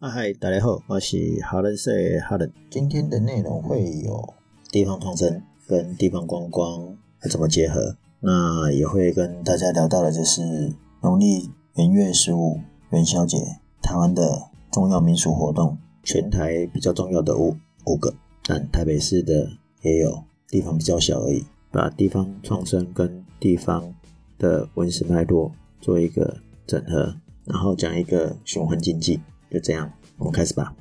[0.00, 1.92] 啊嗨，大家好，我是哈伦社
[2.26, 2.50] 哈伦。
[2.70, 4.32] 今天的内容会有
[4.70, 6.96] 地方创生跟地方观光
[7.30, 10.72] 怎么结合，那也会跟大家聊到的就是
[11.02, 12.58] 农历元月十五
[12.92, 13.36] 元宵节，
[13.82, 17.54] 台湾的重要民俗活动，全台比较重要的五
[17.84, 18.14] 五个，
[18.46, 19.50] 但台北市的
[19.82, 21.44] 也有，地方比较小而已。
[21.70, 23.94] 把地方创生跟地方
[24.38, 27.14] 的文史脉络做一个整合，
[27.44, 29.20] 然后讲一个循环经济。
[29.50, 30.72] 就这样，我们开始吧。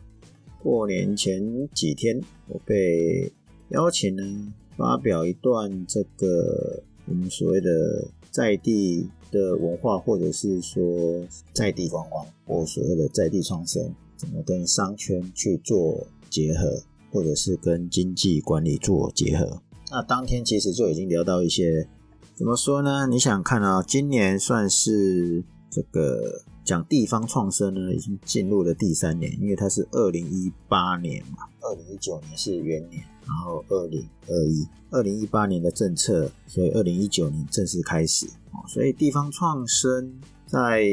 [0.61, 3.31] 过年前几天，我被
[3.69, 19.63] 邀请呢，发表一段这个我们所谓的在地的文化，或者是说在地观光，或所谓的在地创生，怎么跟商圈去做结合，或者是跟经济管理做结合。
[19.89, 21.87] 那当天其实就已经聊到一些，
[22.35, 23.07] 怎么说呢？
[23.07, 26.43] 你想看啊，今年算是这个。
[26.69, 38.27] 讲地方创生呢，已经进入了第三年，因为它是二零一八年嘛，二零一九年是元年，然后二零二一，二零一八年的政策，所以二零一九年正式开始。
[38.67, 40.13] 所以地方创生
[40.45, 40.83] 在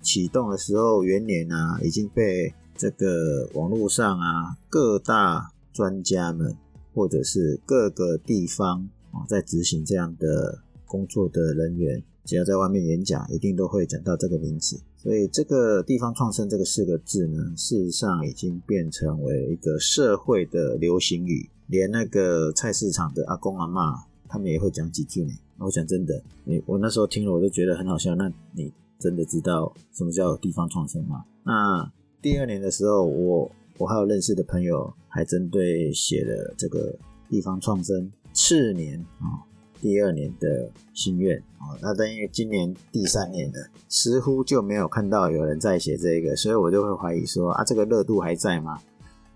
[0.00, 6.56] 启动的时候，元年啊，已经被这个网络上啊各大专家们，
[6.92, 14.80] 或者是各个地方啊在执行这样的工作的人员，只要在外面演讲，一定都会讲到这个名词。
[15.02, 25.32] 所以这个地方创生这个四个字呢，事实上已经变成为一个社会的流行语，连那个菜市场的阿公阿妈，他们也会讲几句呢。
[25.58, 28.14] 我讲真的，你我那时候听了我都觉得很好笑。
[28.14, 31.24] 那你真的知道什么叫地方创生吗？
[31.42, 36.96] 那第二年的时候，我我还有认识的朋友，还针对写了这个
[37.28, 39.50] 地方创生次年啊。
[39.82, 48.78] 第二年的心愿啊，那但因为今年第三年了，似乎就没有看到有人在写这个，所以我就会怀疑说啊，这个热度还在吗？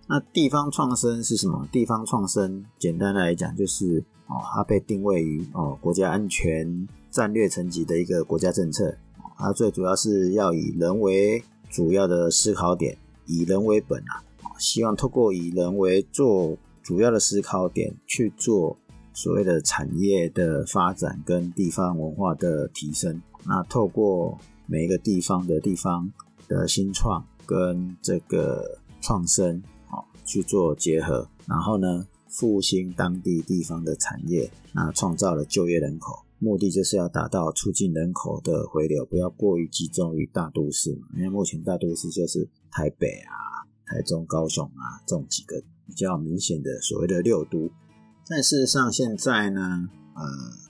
[0.06, 1.68] 那地方创生是什么？
[1.72, 8.96] 地方创生简单来讲就是哦，它被定位于哦国家安全战略层级的一个国家政策，
[9.36, 12.96] 它最主要是要以人为主要的思考点，
[13.26, 14.22] 以人为本啊，
[14.58, 18.78] 希望透过以人为做主要的思考点去做。
[19.16, 26.12] 所谓的产业的发展跟地方文化的提升，那透过每一个地方的地方
[26.46, 47.70] 的新创跟这个创生，哦去做结合，然后呢复兴当地地方的产业，那创造了就业人口，目的就是要达到促进人口的回流，不要过于集中于大都市嘛，因为目前大都市就是台北啊、台中、高雄啊这种几个比较明显的所谓的六都。
[48.28, 50.22] 但事实上，现在呢，呃，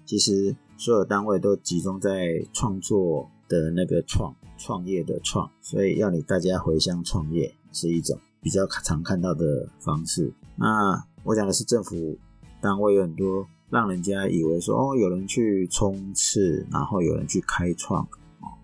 [0.04, 10.30] 其实所有单位都集中在创作的那个创创业的创，所以要你大家回乡创业是一种比较常看到的方式。
[10.54, 12.18] 那我讲的是政府
[12.60, 18.06] 单位有很多让人家以为说，哦，有人去冲刺，然后有人去开创，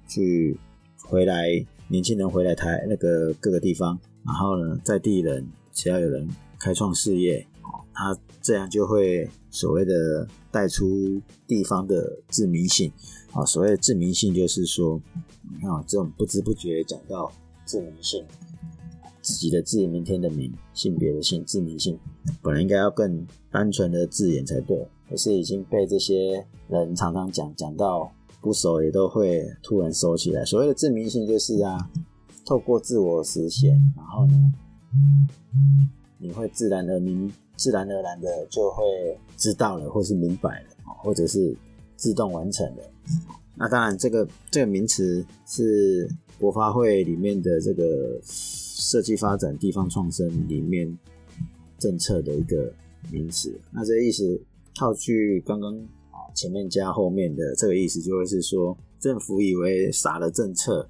[0.06, 0.60] 去
[1.02, 1.48] 回来
[1.88, 7.46] 年轻人回来台那个各个地方，然后呢，在地人只要有人开创事业。
[7.94, 12.90] 他这样就会所谓的带出地方的自民性
[13.32, 15.00] 啊，所谓的自民性就是说，
[15.52, 17.30] 你看这种不知不觉讲到
[17.64, 18.24] 自民性，
[19.20, 21.98] 自己的自，明天的明，性别的性，自民性，
[22.42, 28.10] 本来应该要更单纯的字眼才对，可是已经被这些人常常讲讲到
[28.40, 30.44] 不熟也都会突然收起来。
[30.44, 31.88] 所谓的自民性就是啊，
[32.44, 34.52] 透过自我实现，然后呢，
[36.18, 37.32] 你会自然而明。
[37.56, 38.82] 自然而然的就会
[39.36, 40.68] 知道了，或是明白了，
[41.02, 41.56] 或者是
[41.96, 42.82] 自动完成了。
[43.54, 46.08] 那当然，这个这个名词是
[46.38, 50.98] 国发会里面的这个设计发展地方创生里面
[51.78, 52.72] 政策的一个
[53.10, 53.54] 名词。
[53.70, 54.40] 那这个意思
[54.74, 55.76] 套句刚刚
[56.10, 60.88] 啊前面加后面的这个意思，就会是说政府以为撒了政策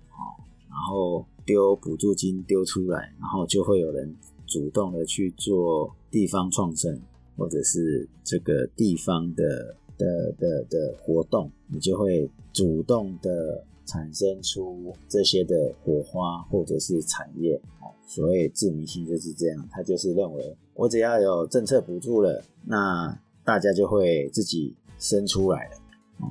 [0.68, 4.14] 然后丢补助金丢出来，然后就会有人
[4.52, 5.90] 主动的去做。
[6.12, 7.00] 地方创生，
[7.38, 17.58] 或者是这个地方的的的的活动，你就会主动的产生出这些的火花，或者是产业。
[18.06, 25.76] 所谓自明性就是这样，他就是认为我只要有政策补助了，那大家就会自己生出来了。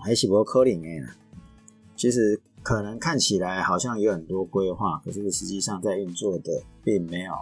[0.03, 1.03] 还是不科林诶，
[1.95, 7.33] 其实可能看起来好像有很多规划，可是实际上在运作的并没有。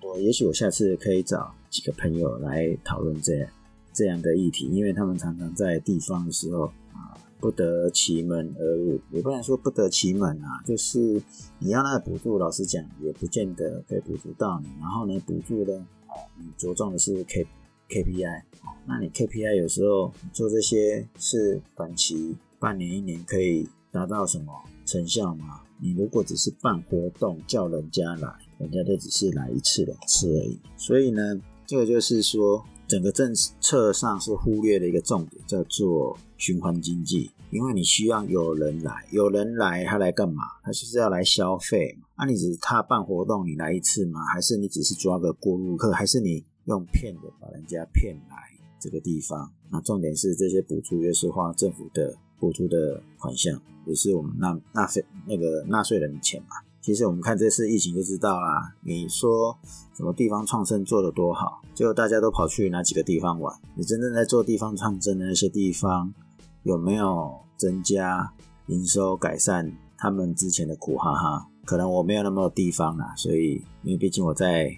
[0.00, 3.50] 多，也许我下次可以找几个朋友来讨论这样
[3.92, 11.22] 这样的议题，因为他们常常在地方的时候啊，不得其门而入，也不能说不得其门啊，就是
[11.58, 14.68] 你要那个补助，老实讲也不见得可以补助到你。
[14.80, 17.46] 然后呢，补助呢啊，你着重的是 K
[17.88, 18.44] K P I，
[18.86, 24.52] 那你 K P I 有时候做这些是短期，半年一年可以达到什么
[24.84, 25.62] 成效吗？
[25.80, 30.58] 你如果只是办活动叫人家来，人家都只是来一次两次而已。
[30.76, 32.64] 所以呢，这个就是说。
[32.88, 37.30] 整个政策上是忽略的一个重点，叫做循环经济。
[37.50, 40.42] 因为你需要有人来，有人来，他来干嘛？
[40.62, 42.06] 他就是要来消费嘛。
[42.16, 44.24] 那你只是他办活动，你来一次吗？
[44.32, 45.92] 还是你只是抓个过路客？
[45.92, 48.36] 还是你用骗的把人家骗来
[48.80, 49.52] 这个地方？
[49.70, 56.56] 那重点是这些补助又是花政府的补助的款项，也是我们纳纳税那个纳税人的钱嘛。
[56.88, 58.74] 其实我们看这次疫情就知道啦。
[58.80, 59.54] 你说
[59.94, 63.54] 什么地方创生做得多好，结果大家都跑去哪几个地方玩？
[63.74, 66.14] 你真正在做地方创生的那些地方，
[66.62, 68.32] 有没有增加
[68.68, 70.96] 营收、改善他们之前的苦？
[70.96, 74.74] 哈哈，可能我没有那么多地方啦，所以因为毕竟我在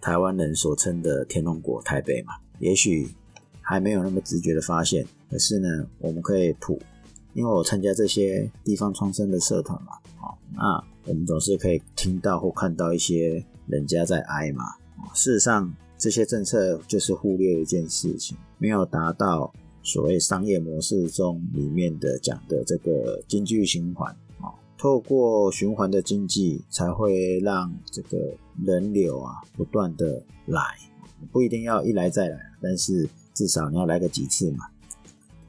[0.00, 3.08] 台湾人所称的天龙国台北嘛，也许
[3.60, 5.06] 还没有那么直觉的发现。
[5.30, 5.68] 可是呢，
[6.00, 6.82] 我们可以普，
[7.32, 10.84] 因为我参加这些地方创生的社团嘛，好，那。
[11.06, 14.64] 我们总是可以听到或看到一些人家在哀嘛。
[15.14, 19.52] 事实上，这些政策就是忽略一件事情，没有达到
[19.82, 24.10] 所谓商业模式中里面的讲的这个经济循环
[24.40, 24.48] 啊。
[24.78, 28.18] 透过循环的经济，才会让这个
[28.64, 30.60] 人流啊不断的来，
[31.30, 34.66] 不一定要一来再来，但是至少你要来个几次嘛。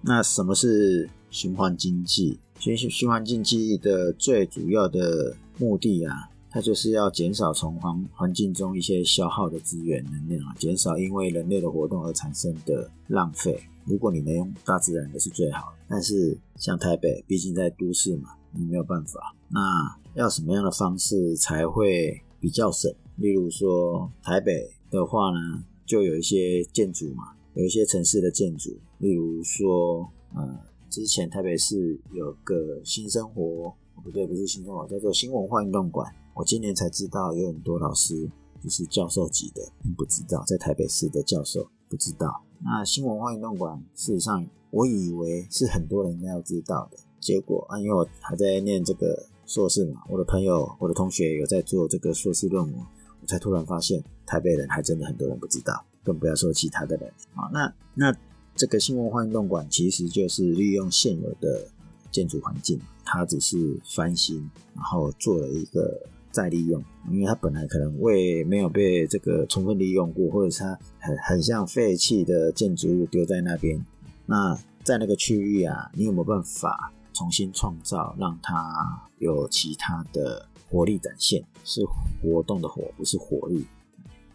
[0.02, 2.40] 那什么是循环经济？
[2.60, 13.60] 循循环经济的最主要的目的啊，它就是要减少从环环境中一些消耗的资源能量啊，减少因为人类的活动而产生的浪费。
[13.86, 19.36] 如果你能用大自然的是最好，但是像台北，毕竟在都市嘛，你没有办法。
[19.50, 22.92] 那要什么样的方式才会比较省？
[23.18, 30.60] 例如说台北的话呢，就有一些建筑嘛，有一些城市的建筑，例如说呃。
[30.88, 36.14] 之前台北市有个新生活，不对，不是新生活，叫做新文化运动馆。
[36.34, 38.30] 我今年才知道，有很多老师
[38.62, 39.62] 就是教授级的，
[39.98, 42.44] 不知道在台北市的教授不知道。
[42.64, 52.76] 那新文化运动馆，事实上我以为是很多人应该要知道的，结果啊，因为我还在念这个硕士嘛，我的朋友、我的同学有在做这个硕士论文，
[53.22, 57.50] 我才突然发现，台北人还真的很多人不知道，更不要说其他的人啊。
[57.52, 58.16] 那那。
[58.58, 61.68] 这个新文化运动馆其实就是利用现有的
[62.16, 66.02] 建筑环境，它只是翻新，然后做了一个
[66.32, 66.82] 再利用。
[67.12, 73.86] 因为它本来可能未没有被这个充分利用过，或者是它很很像废弃的建筑物丢在那边。
[74.26, 81.44] 那在那个区域啊，你有没有办法重新创造，让它有其他的活力展现？
[81.66, 81.82] 是
[82.22, 83.66] 活动的活，不是活力。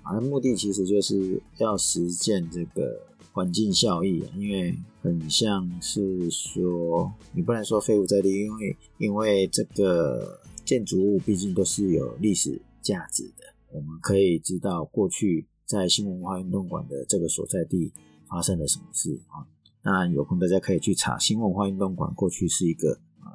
[0.03, 3.09] 而目的其实就是要实践这个。
[3.33, 13.45] 环境效益啊，因为很像是说，你不能说废物在地，因为因为这个建筑物毕竟都是有历史价值的。
[13.73, 17.93] 我们可以知道过去在新文化运动馆的这个所在地
[18.29, 19.47] 发生了什么事啊。
[19.83, 23.31] 当然有空大家可以去查，新文化运动馆过去是一个呃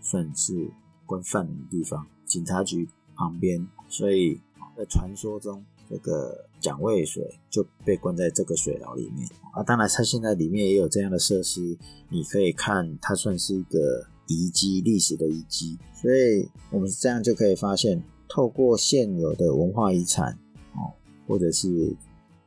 [0.00, 0.70] 算是
[1.06, 4.38] 关犯人的地方，警察局旁边，所以
[4.76, 5.64] 在传说中。
[5.88, 11.76] 这个蒋渭水就被关在这个水牢里面啊，当然它现在里面也有这样的设施，
[12.08, 20.32] 你可以看它算是一个遗迹，历史的遗迹，所以我们这样就可以发现，透过现有的文化遗产
[20.74, 20.90] 哦，
[21.28, 21.94] 或者是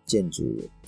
[0.06, 0.44] 建筑，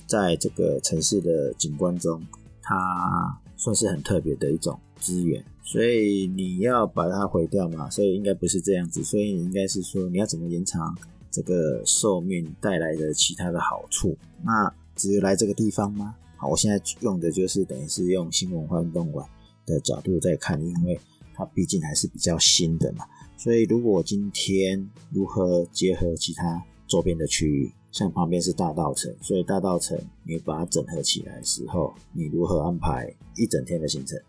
[0.06, 2.20] 在这个城市的景观中，
[2.60, 10.94] 它算是很特别的一种资源，所以你要把它毁掉嘛，所以应该不是这样子，所以你应该是说你要怎么延长？
[11.32, 16.14] 这个寿命带来的其他的好处，那只有来这个地方吗？
[16.36, 19.26] 好，我现在用的就是等于是用新文化运动馆
[19.64, 21.00] 的角度在看，因为
[21.34, 23.06] 它毕竟还是比较新的嘛。
[23.38, 34.20] 所以如果今天如何结合其他周边的区域，像旁边是大道城，所以大道城你把它整合起来的时候，你如何安排一整天的行程？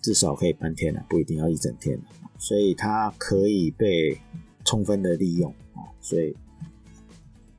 [0.00, 2.00] 至少可以半天了，不一定要一整天。
[2.38, 4.16] 所以它可以被
[4.64, 5.52] 充分的利用。
[5.76, 6.34] 啊所以，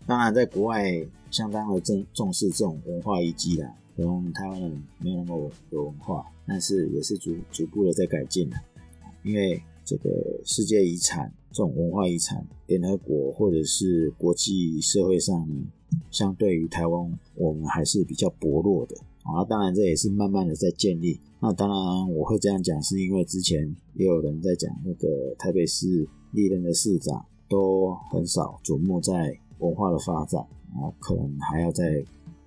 [0.06, 3.74] 当然，在国外相当的重重视这种文化遗迹啦。
[3.96, 8.56] 可能台湾人没有那么有文化，但是也是逐逐步的在改进的。
[9.24, 15.66] 因为这个世界遗产这种文化遗产，联合国或者是国际社会上呢，
[16.12, 21.20] 相对于台湾，我们还是比较薄弱的啊，当然这也是慢慢的在建立。
[21.40, 30.42] 那当然我会这样讲，是因为之前也有人在讲，那个台北市历任的市长都很少瞩目在文化的发展
[30.76, 32.04] 啊，可能还要再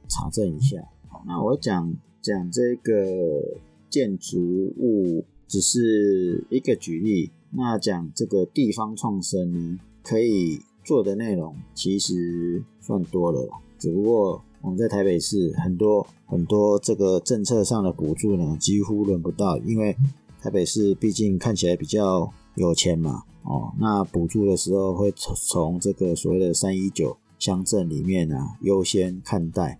[0.08, 0.82] 查证一下。
[1.08, 14.42] 好，那我讲讲这个建筑物只是一个举例，那讲这个地方创生，可以做的内容其实算多了，只不过。
[14.62, 19.96] 我们在台北市很多很多这个政策上的补助呢，几乎轮不到，因为
[20.40, 29.78] 台北市毕竟看起来比较有钱嘛，哦，那补助的时候会从从这个所谓的三一九乡镇里面啊优先看待，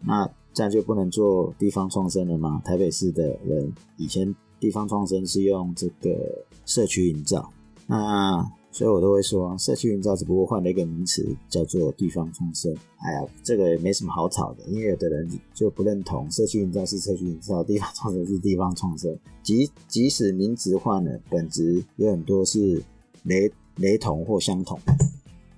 [0.00, 2.60] 那这样就不能做地方创生了吗？
[2.64, 7.50] 台北市的人以前地方创生是用这个社区营造，
[7.86, 8.50] 那。
[8.74, 12.74] 所以我都会说，社区营造只不过换了一个名词，叫做地方创生。
[12.96, 19.14] 哎呀，这个也没什么好吵的，因为有的人就不认同社区营造是社区营造，地方创生是地方创生。
[19.42, 22.82] 即即使名词换了，本质有很多是
[23.24, 24.80] 雷雷同或相同。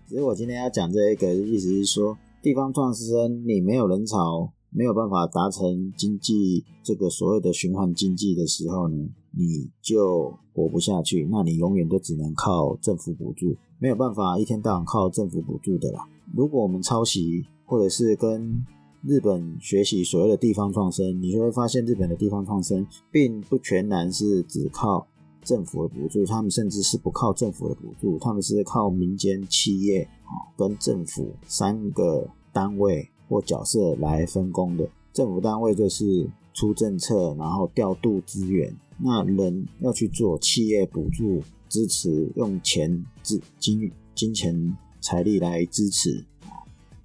[0.08, 9.08] 只是我今天要讲这一个意思是说，地方创生你没有人潮，没有办法达成经济这个所谓的循环经济的时候呢？
[9.36, 16.06] 你就活不下去，那你永远都只能靠政府补助，没有办法一天到晚靠政府补助的啦。
[16.34, 18.64] 如果我们抄袭或者是跟
[19.02, 25.06] 日本学习所谓的地方创生，你就会发现日本的地方创生并不全然是只靠
[25.42, 34.88] 政府的补助，他们甚至是不靠政府的补助，他们是靠民间企业啊跟政府三个单位或角色来分工的。
[35.12, 38.74] 政府单位就是出政策，然后调度资源。
[38.96, 46.24] 那人要去做企业补助支持，用钱资金金钱财力来支持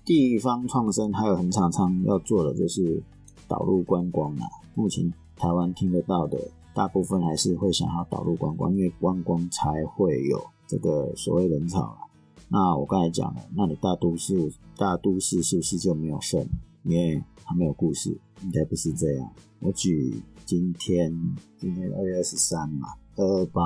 [0.06, 3.02] 地方创生，还有很常常要做的就是
[3.48, 4.46] 导入观光啊。
[4.76, 6.40] 目前台湾听得到的
[6.76, 11.98] 大部分还是会想要导入观光，因为观光才会有这个所谓人潮啊。
[12.48, 16.48] 那我刚才讲了，那你大都市大都市是不是就没有份？
[16.84, 19.32] 因为它没有故事，应该不是这样。
[19.60, 20.22] 我举。
[20.46, 21.14] 今天
[21.60, 23.62] 今天二月二十三嘛，二二八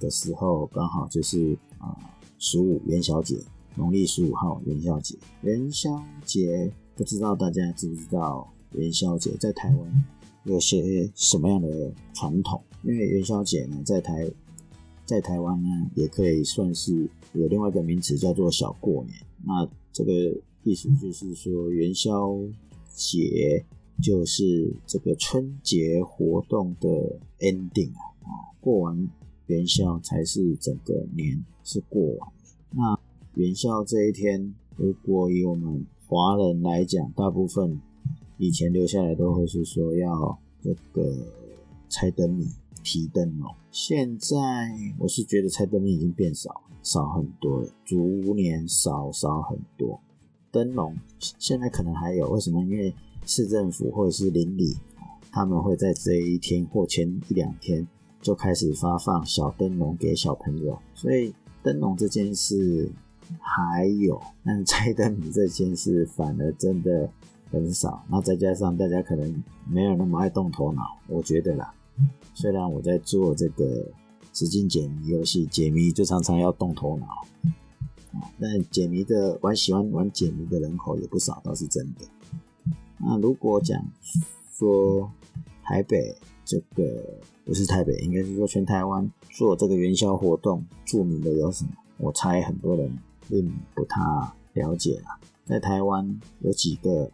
[0.00, 1.96] 的时候刚好就是啊
[2.40, 3.36] 十五元宵节，
[3.76, 5.16] 农历十五号元宵节。
[5.42, 10.04] 元宵节不知道大家知不知道元宵节在台湾
[10.42, 12.60] 有些什么样的传统？
[12.82, 14.28] 因为元宵节呢，在台
[15.04, 19.16] 在台湾呢，也可以算是有另外一个名词叫做小过年。
[19.44, 20.12] 那这个
[20.64, 22.36] 意思就是说元宵
[22.92, 23.64] 节。
[24.02, 26.88] 就是这个春节活动的
[27.38, 28.28] ending 啊，啊，
[28.60, 29.08] 过完
[29.46, 32.28] 元宵才是整个年是过完。
[32.72, 32.98] 那
[33.36, 37.80] 元宵这一天，如果以我们华人来讲，大部分
[38.36, 41.16] 以前留下来都会是说要这个
[41.88, 42.48] 猜灯谜、
[42.82, 43.54] 提灯笼。
[43.70, 44.36] 现在
[44.98, 46.50] 我是觉得猜灯谜已经变少，
[46.82, 50.00] 少很多了，逐年少少很多。
[50.54, 52.62] 灯笼现在可能还有，为什么？
[52.62, 52.94] 因为
[53.26, 54.76] 市政府或者是邻里，
[55.32, 57.84] 他们会在这一天或前一两天
[58.22, 62.88] 就开始发放小灯笼给小朋友，所以灯笼这件事
[63.40, 67.10] 还有，但猜灯谜这件事反而真的
[67.50, 68.04] 很少。
[68.08, 71.74] 那再加上大家可能没有那么爱动头脑，我觉得啦，
[72.32, 73.84] 虽然我在做这个
[74.32, 77.06] 纸巾解谜游戏，解谜就常常要动头脑，
[78.40, 82.06] 但解谜的玩喜欢玩解谜的人口也不少，倒是真的。
[82.98, 83.84] 那如果讲
[84.52, 85.10] 说
[85.62, 91.70] 台北这个不是台北，应该是说全台湾做这个元宵活动著名的有什么？
[91.98, 94.00] 我猜很多人并不太
[94.54, 95.20] 了解啊。
[95.44, 97.10] 在台湾有几个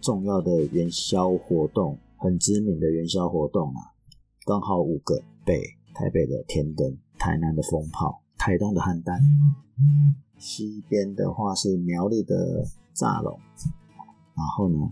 [0.00, 3.92] 重要的元宵活动，很知名的元宵活动啊，
[4.46, 5.60] 刚好五个：北
[5.92, 9.22] 台北的天灯，台南的风炮，台东的汉丹，
[10.36, 13.38] 西边的话是苗栗的炸龙，
[14.34, 14.90] 然后呢？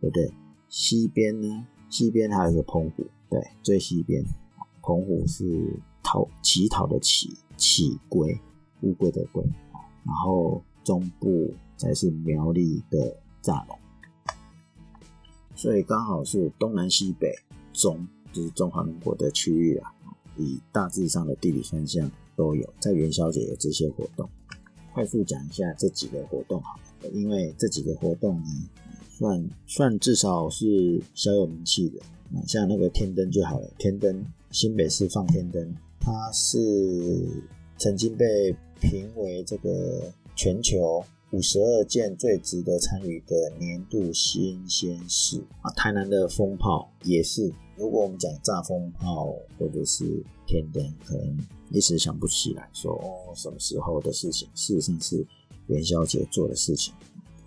[0.00, 0.32] 对不对？
[0.70, 1.66] 西边呢？
[1.90, 4.24] 西边还有一个澎湖，对，最西边，
[4.80, 8.40] 澎湖是讨乞讨的乞，乞龟，
[8.80, 9.44] 乌龟的龟。
[10.06, 13.78] 然后中部才是苗栗的炸龙，
[15.54, 17.30] 所以刚好是东南西北
[17.74, 19.92] 中，就是中华民国的区域啊。
[20.36, 22.10] 以大致上的地理方向
[22.40, 24.26] 都有，在元宵节有这些活动。
[24.94, 28.46] 快速讲一下这几个活动好了，因为这几个活动呢。
[29.18, 32.00] 算算至少是小有名气的，
[32.46, 33.70] 像那个天灯就好了。
[33.76, 37.28] 天灯，新北市放天灯，它是
[37.76, 45.70] 曾经被评为这个全球五十二件最值得参与的年度新鲜事啊。
[45.72, 50.04] 台南的风炮也是，如果我们讲炸风炮或者是
[50.46, 51.38] 天灯，可能
[51.70, 55.24] 一时想不起来说哦什么时候的事情，事实上是
[55.68, 56.92] 元宵节做的事情。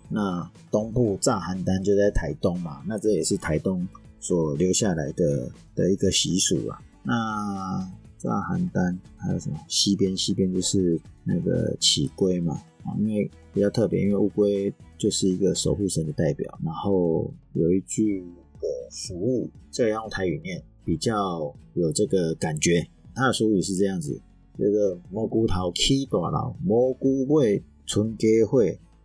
[0.08, 3.86] 那东部炸邯郸就在台东嘛，那这也是台东
[4.20, 6.80] 所留下来的的一个习俗啊。
[7.02, 9.58] 那炸邯郸还有什么？
[9.68, 16.58] 西边西边就是那个起龟嘛啊，因为比较特别，因为乌龟就是一个守护神的代表。
[16.64, 18.20] 然后有一句
[18.60, 22.84] 的俗语，这个要用台语念，比较有这个感觉。
[23.14, 24.20] 它的俗语是这样子：
[24.58, 28.60] 这个蘑菇头起大佬，蘑菇尾春家伙，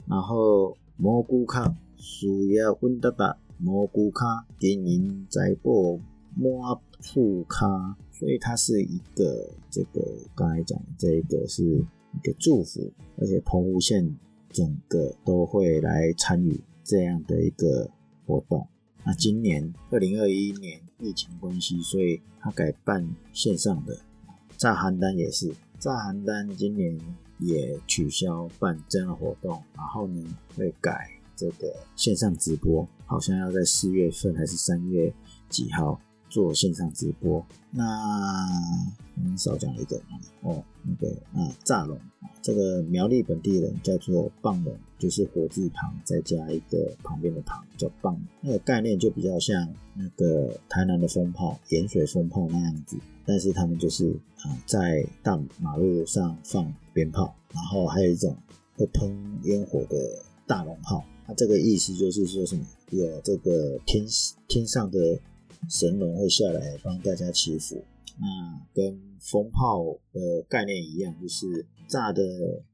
[0.08, 4.26] 然后蘑菇卡需要稳得达，蘑菇卡
[4.60, 5.96] 经营在播
[6.36, 7.96] 满富卡。
[8.12, 10.02] 所以它是一个这个
[10.36, 14.04] 刚才讲这个是一个祝福，而且澎湖县
[14.52, 17.90] 整个都会来参与这样的一个
[18.26, 18.68] 活动。
[19.06, 23.98] 那今年二零二一年疫情关系，所以他改办线上的。
[24.58, 27.00] 炸邯郸也是，炸邯郸今年
[27.40, 30.22] 也取消办这样的活动，然后呢
[30.58, 35.14] 会改这个线上直播，好像要在四月份还是三月
[35.48, 36.00] 几号。
[36.30, 37.84] 做线上直播，那
[39.16, 40.00] 我们少讲一个
[40.42, 42.00] 哦，那个啊炸龙，
[42.42, 52.96] 这个苗栗本地人叫做棒龙，就是火字旁再加一个旁边的旁叫棒，那个概念就比较像那个台南的风炮、盐水风炮那样子，
[53.26, 54.12] 但是他们就是
[54.44, 58.38] 啊在大马路上放鞭炮，然后还有一种
[58.78, 59.12] 会喷
[59.44, 59.98] 烟火的
[60.46, 62.64] 大龙炮，它这个意思就是说什么？
[62.92, 64.06] 有这个天
[64.48, 65.20] 天上的。
[65.68, 67.84] 神龙会下来帮大家祈福，
[68.20, 68.26] 那
[68.74, 72.24] 跟风炮的概念一样，就是炸的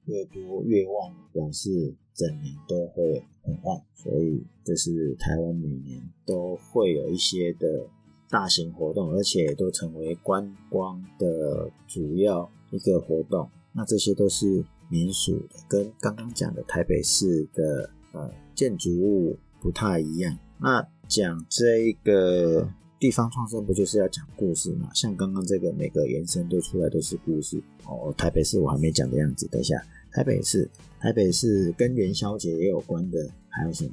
[0.06, 3.82] 越多越旺，表示整年都会很旺。
[3.96, 7.88] 所以这是台湾每年都会有一些的
[8.30, 13.50] 大型活动，而且都成为观光的主要一个活动。
[13.74, 20.38] 那这些都是民俗的，跟刚刚讲的台北市的呃建筑物不太一样。
[20.59, 22.70] 那讲这个
[23.05, 24.89] 地方创生不就是要讲故事吗？
[24.96, 28.11] 像刚刚这个每个延伸都出来都是故事哦。
[28.18, 29.79] 台北市我还没讲的样子，等一下
[30.11, 30.68] 台北市，
[31.00, 33.91] 台北市跟元宵节也有关的，还有什么？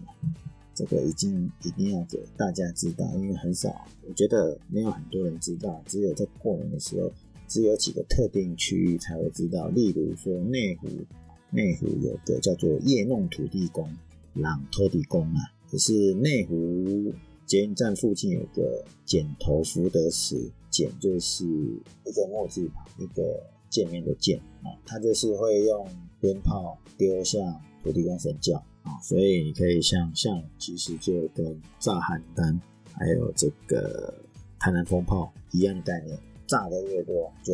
[0.74, 7.12] 这个已经一定要给大家知道，因为很少，我觉得没有很多人知道，只有在过年的时候，
[7.46, 9.68] 只有几个特定区域才会知道。
[9.68, 10.88] 例如说内湖，
[11.50, 13.86] 内湖有个叫做夜弄土地公、
[14.32, 15.52] 朗托地公啊。
[15.70, 17.12] 可是内湖
[17.46, 25.86] 捷运站附近有个剪头福德祠，剪就是一个墨字旁，一个见面的见啊，他就是会用
[26.20, 32.58] 鞭炮丢向土地公神教啊，所以你可以想象，其实就跟炸邯郸
[32.92, 34.14] 还有这个
[34.58, 37.52] 台南风炮一样的概念，炸的越多就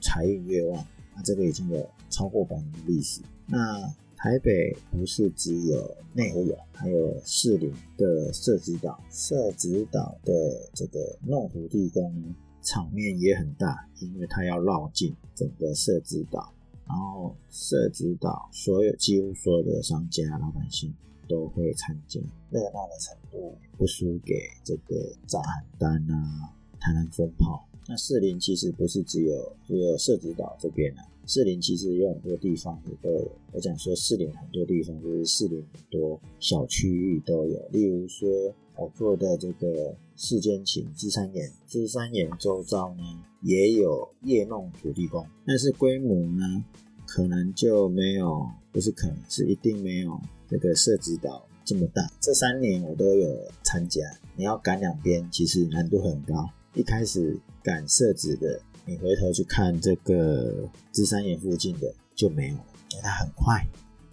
[0.00, 0.84] 财运越旺，
[1.16, 3.90] 那这个已经有超过百年的历史，那。
[4.22, 16.52] 台北不是只有内湖有，还有士林的社子岛，社子岛的这个弄湖地宫场面也很大，因为它要绕进整个社子岛，
[16.86, 20.94] 然后社子岛所有几乎所有的商家老百姓
[21.26, 27.66] 都会参加，热闹的程度不输给这个炸邯郸啊、台南风炮。
[27.88, 31.08] 那士林其实不是只有只有社子岛这边啊。
[31.26, 38.28] 士林其实有很多地方也都有，我讲说士林很多地方就是士林很多小区域都有，例如说
[38.76, 43.02] 我做的这个世间情芝山岩，芝山岩周遭呢
[43.42, 46.64] 也有夜弄土地公，但是规模呢
[47.06, 52.10] 可能就没有，不是可能是一定没有这个社子岛这么大。
[52.20, 54.02] 这三年我都有参加，
[54.36, 58.60] 你要赶两边其实难度很高，一开始赶社子的。
[58.90, 63.64] 你回头去看这个芝山岩附近的就没有了，因为它很快。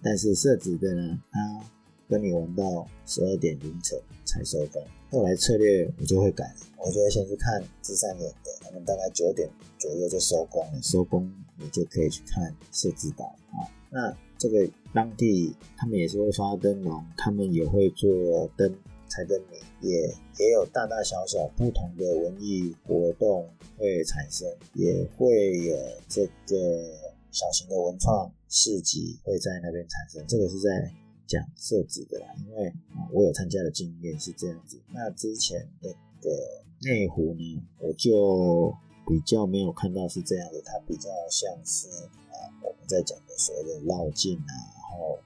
[0.03, 1.59] 但是设置的呢，它
[2.07, 4.79] 跟你玩到十二点凌晨才收工。
[5.09, 13.65] 后来策略我就会改，我就会先去看芝山岩的，他们大概九点左右就收工了，收工你就可以去看设置岛啊。
[13.89, 18.71] 那这个当地他们也是会发灯笼，他们也会做灯。
[19.17, 25.75] 彩灯谜也也有大大小小不同的文艺活动会产生，也会有
[26.07, 26.93] 这个
[27.31, 30.23] 小型的文创市集会在那边产生。
[30.27, 30.93] 这个是在
[31.25, 32.71] 讲设置的啦，因为
[33.11, 34.79] 我有参加的经验是这样子。
[34.93, 35.89] 那之前那
[36.21, 38.71] 个内湖呢，我就
[39.07, 45.17] 比较没有看到是这样的，它比较像是啊我们在讲的所谓的绕境啊，然后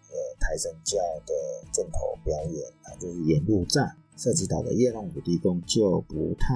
[0.42, 1.34] 台神教的
[1.72, 3.96] 正头表演，啊，就是演入站。
[4.18, 6.54] 设置岛的夜弄土地公就不太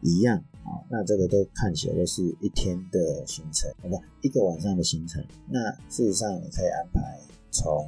[0.00, 5.22] 一样啊，那这个都看起来都是一天的行程，好吧，一个晚上的行程。
[5.46, 7.86] 那事实上你可以安排从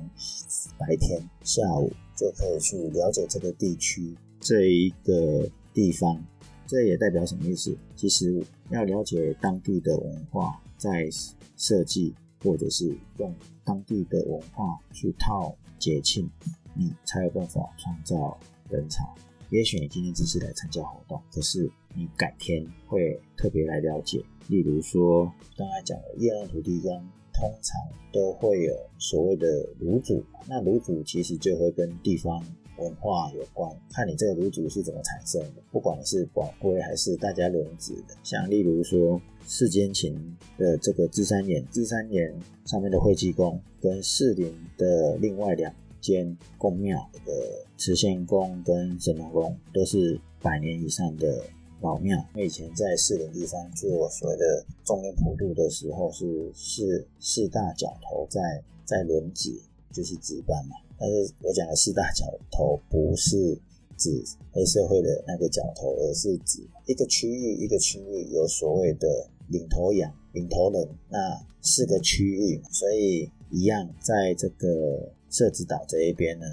[0.76, 6.22] 白天下午就可以去了解这个地区这一个地方，
[6.66, 7.74] 这也代表什么意思？
[7.96, 11.08] 其实要了解当地的文化，在
[11.56, 16.30] 设计或者是用当地的文化去套节庆，
[16.74, 18.38] 你才有办法创造。
[18.70, 19.14] 人潮，
[19.50, 24.24] 也许你今天只是来参加活动，可是你改天会特别来了解。
[24.48, 26.90] 例如说，刚才讲的夜郎土地公，
[27.32, 27.78] 通常
[28.10, 32.42] 都会有所谓的炉主，那炉主其实就会跟地方
[32.78, 38.14] 文化有关，看你这个炉主是怎么产生的，不管是宝辉还是大家轮值的。
[38.22, 42.34] 像例如说世间情的这个芝山岩，芝山岩
[42.64, 45.74] 上面的惠济宫，跟士林的另外两。
[46.04, 47.32] 间宫庙，的
[47.78, 51.42] 慈仙宫跟神农宫都是百年以上的
[51.80, 52.22] 老庙。
[52.34, 59.58] 我以前在四林地方做所谓的中原普渡的时候，是四四大角头在在轮值，
[59.94, 60.76] 就是值班嘛。
[60.98, 63.56] 但是我讲的四大角头不是
[63.96, 69.08] 指黑社会的那个角头，而是指一个区域一个区域有所谓的
[69.48, 71.18] 领头羊、领头人，那
[71.62, 75.14] 四个区域，所以一样在这个。
[75.30, 76.46] 社子岛这一边呢，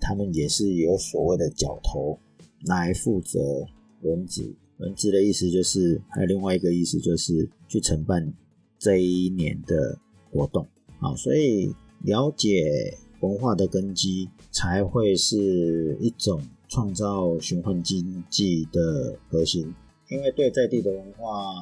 [0.00, 2.18] 他们也是有所谓的角头
[2.64, 3.62] 来负责
[4.00, 4.56] 轮值。
[4.78, 8.32] 轮值的意思就是，还有另外一个意思就是去承办
[8.78, 9.98] 这一年的
[10.30, 10.66] 活动。
[10.98, 11.74] 好，所以
[12.04, 19.72] 了解文化的根基，才会是一种创造循环经济的核心。
[20.08, 21.54] 因为对在地的文化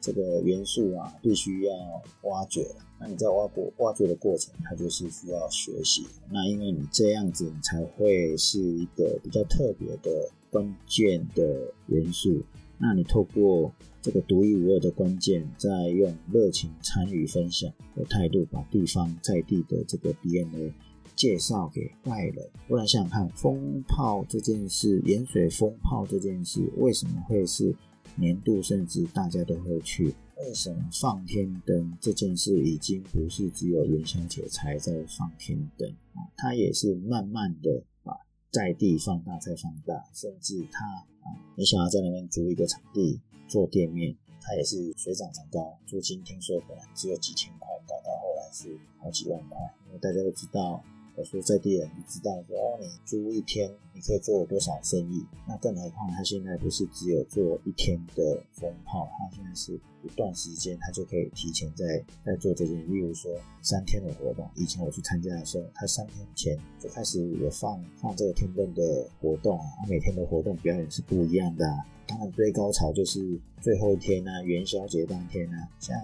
[0.00, 1.74] 这个元素啊，必须要
[2.22, 2.66] 挖掘。
[2.98, 6.04] 那你在挖掘挖掘的过程，它就是需要学习。
[6.30, 12.42] 那因为你这样子，你才会是一个比较特别的关键的元素。
[12.78, 20.72] 那你透过这个独一无二的关键，在用热情参与分享的态度，把地方在地的这个 DNA
[21.16, 22.48] 介绍给外人。
[22.68, 27.74] 我来想想看，风炮这件事，盐水风炮这件事，为什么会是
[28.16, 30.14] 年度，甚至大家都会去？
[30.40, 36.22] 为什么放天灯这件事已经不是只有元宵节才在放天灯啊？
[36.36, 38.16] 它也是慢慢的把
[38.52, 50.84] 在地放大再放大，甚至它啊，你想要在那边租一个场地做店面，它也是水涨船高，租金听说本来只有几千块，搞到后来是好几万块，因为大家都知道。
[51.16, 55.26] 我说在地人，知道说哦，你租一天你可以做多少生意？
[55.48, 59.72] 那更何况他现在不是只有做一天的风炮，他现在是
[60.04, 62.76] 一段时间，他就可以提前在在做这件。
[62.88, 63.32] 例如说
[63.62, 71.66] 三天的活动，以前我去参加的时候，他三天前就开始有放放这个天灯的活动啊，他每天的活动表演是不一样的。
[72.08, 75.94] 当然最高潮就是最后一天呢，元宵节当天呢，像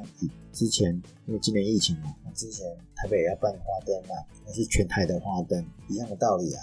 [0.53, 0.93] 之前
[1.27, 4.15] 因为今年疫情嘛，之前台北也要办花灯嘛，
[4.47, 6.63] 那是全台的花灯，一样的道理啊，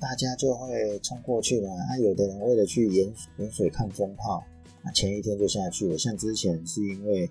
[0.00, 1.70] 大家就会冲过去嘛。
[1.88, 4.42] 啊，有的人为了去盐盐水看风炮，
[4.82, 5.96] 那前一天就下去了。
[5.96, 7.30] 像之前是因为，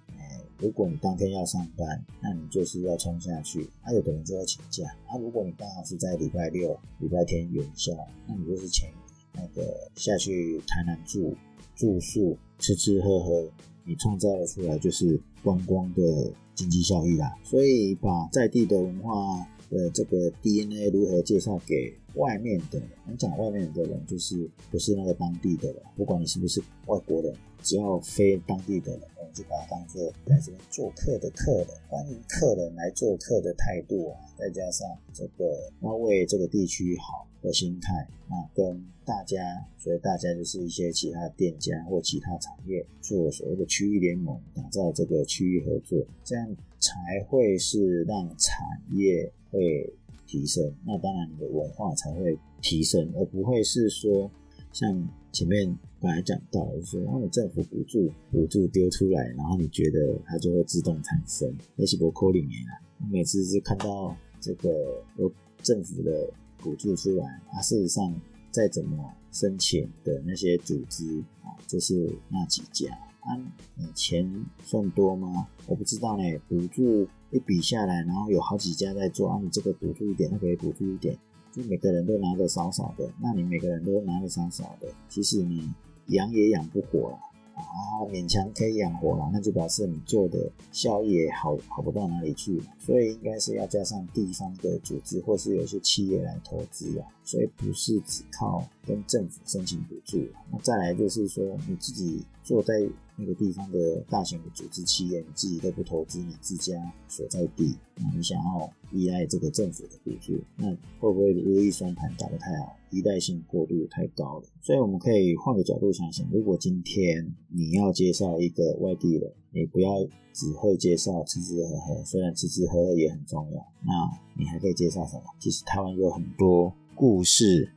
[0.60, 3.70] 如果你当天要上班，那你就是要冲下去。
[3.82, 4.86] 啊，有的人就要请假。
[5.08, 7.94] 啊，如果你刚好是在礼拜六、礼拜天元宵，
[8.26, 8.90] 那你就是前
[9.34, 11.36] 那个下去台南住。
[11.80, 13.50] 住宿、吃吃喝喝，
[13.86, 17.34] 你创造出来就是观光的经济效益啦。
[17.42, 29.02] 所以把在地的文化的这个 DNA 如何介绍给外面的，我讲外面的人就是不是那个当地的人，不管你是不是外国人，只要非当地的人，
[29.34, 37.26] 就把它当做来这边做客的客人，欢迎客人来做客的态度啊，再加上这个要为这个地区好。
[37.42, 48.60] 的心态啊，跟大家，所以大家就是一些其他店家或其他产业做所谓的区域联盟，打造这个区域合作，这样才会是让产
[48.92, 49.90] 业会
[50.28, 50.70] 提升。
[50.86, 54.30] 那当然，你的文化才会提升，而不会是说
[54.74, 62.72] 像前面刚才讲到，就是说，你政府补助补助丢出来，然后你觉得它就会自动产生，那是不扣里面啊。
[63.12, 65.32] 每次是看到这个有
[65.62, 66.30] 政府的。
[66.62, 68.14] 补助出来，啊，事实上
[68.52, 73.32] 再怎么申请的那些组织啊，就是那几家，啊，
[73.78, 74.30] 你钱
[74.62, 75.48] 算多吗？
[75.68, 76.24] 我不知道呢。
[76.50, 81.18] 补助一笔下来，然后有好几家在做，啊，你这个补助一点，那个也补助一点，
[81.54, 85.66] 就每个人都拿的少少的，那你每个人都拿的少少的，其实你
[86.10, 87.20] 养也养不活了。
[87.56, 92.62] 啊，勉强可以养活了，那就表示你做的效益也好好不到哪里去。
[92.78, 100.18] 所以应该是要加上地方的组织或是有些企业来投资啊，所以不是只靠跟政府申请补助。
[100.52, 102.74] 那再来就是说你自己坐在
[103.16, 106.74] 那个地方的大型的组织企业，你自己都不投资你自家
[107.08, 112.76] 所在地，那你想要依赖这个政府的补助，那会不会如意算盘打得太好？
[112.90, 123.94] 依赖性过度太高了，所以我们可以换个角度想想，如果今天你要介绍一个外地人，你不要只会介绍吃吃喝喝，虽然吃吃喝喝也很重要，那
[124.36, 125.24] 你还可以介绍什么？
[125.38, 127.72] 其实台湾有很多故事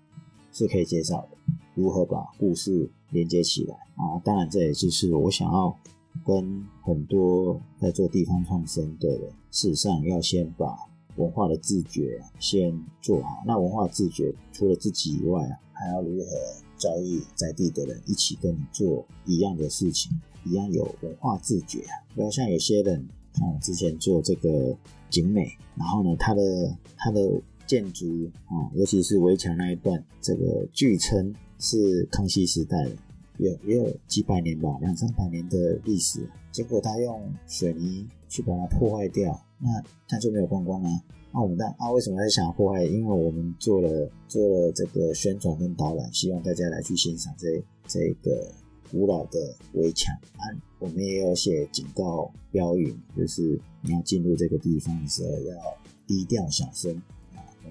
[0.52, 1.38] 是可以介绍的，
[1.76, 4.18] 如何把故事连接起来啊？
[4.24, 5.78] 当然，这也就是我想要
[6.26, 10.76] 跟很多在做地方创生的人，事实上要先把。
[11.16, 13.42] 文化的自觉先做好。
[13.46, 16.26] 那文化自觉除了自己以外啊，还要如何
[16.78, 20.10] 教育在地的人一起跟你做一样的事情，
[20.46, 22.00] 一样有文化自觉啊。
[22.14, 24.74] 不要像有些人，啊，之前做这个
[25.10, 27.20] 景美，然后呢，他的他的
[27.72, 32.94] 建筑啊，尤其是围墙那一段，这个据称是康熙时代的，
[33.38, 36.20] 有也有几百年吧，两三百年的历史。
[36.50, 39.42] 结果他用水泥去把它破坏掉。
[39.58, 41.02] 那他就没有观光啊？
[41.32, 42.84] 那我们但啊，为什么他想要破坏？
[42.84, 48.52] 因为我们做了做了这个宣传跟导览，希望大家来去欣赏这这个
[48.90, 50.44] 古老的围墙啊。
[50.78, 55.56] 我们也有写警告标语，就是你要进入这个地方的时候要
[56.06, 57.00] 低调小声。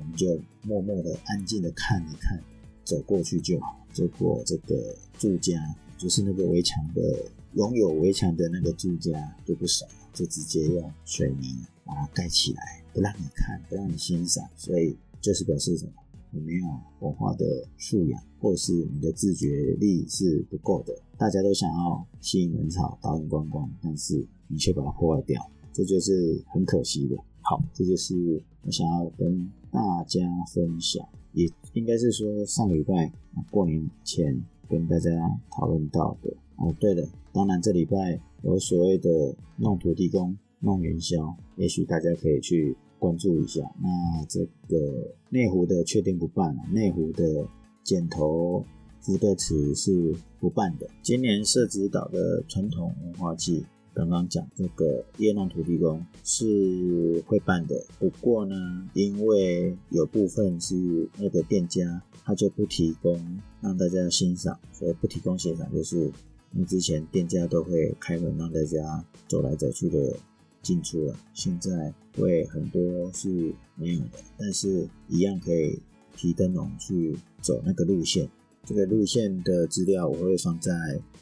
[0.02, 2.38] 我们就默默的安静的看一看，
[2.84, 3.80] 走过去就好。
[3.94, 9.12] 结果这个住家就是那个围墙的拥有围墙的那个住家
[9.46, 11.56] 就不少，就直接用水泥。
[11.84, 15.92] 把它盖起来，不让你看，不让你欣赏，所以就是表示什么？
[16.30, 16.66] 你没有
[17.00, 20.96] 文化的素养，或是你的自觉力是不够的。
[21.18, 27.18] 大家都想要吸引人潮、导引观光，但是你却把它破坏掉，这就是很可惜的。
[27.52, 30.22] 好，这就是我想要跟大家
[30.54, 33.12] 分享，也应该是说上礼拜
[33.50, 35.10] 过年前跟大家
[35.50, 36.34] 讨论到的。
[36.56, 40.34] 哦，对了，当然这礼拜有所谓的弄土地公。
[40.62, 43.62] 弄元宵，也许大家可以去关注一下。
[43.82, 47.46] 那这个内湖的确定不办了，内湖的
[47.84, 48.64] 剪头
[49.02, 50.88] 福德祠是不办的。
[51.02, 53.66] 今年社子岛的传统文化祭，
[54.02, 58.56] 刚刚讲这个夜弄土地公是会办的，不过呢，
[58.94, 66.12] 因为有部分是那个店家他就不提供让大家欣赏，所以不提供欣赏，就是
[66.52, 70.18] 那之前店家都会开门让大家走来走去的。
[70.64, 75.80] 进出了，现在会很多是没有的，但是一样可以
[76.16, 78.30] 提灯笼去走那个路线。
[78.64, 80.72] 这个路线的资料我会放在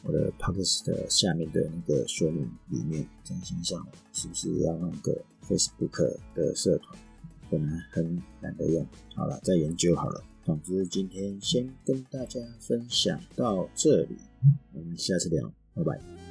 [0.04, 3.06] 我的 podcast 下面的那个说明里面。
[3.24, 5.16] 真心想是不是要弄个
[5.48, 6.98] Facebook 的社团？
[7.50, 10.22] 本来很懒得用，好了，再研究好了。
[10.44, 14.16] 总之今天先跟大家分享到这里，
[14.72, 16.29] 我们下次聊，拜拜。